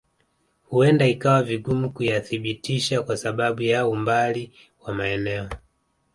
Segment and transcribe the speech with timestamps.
[0.69, 5.49] Huenda ikawa vigumu kuyathibitisha kwa sababu ya umbali wa maeneo